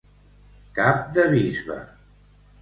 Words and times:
Cap 0.77 1.03
de 1.17 1.27
bisbe. 1.35 1.79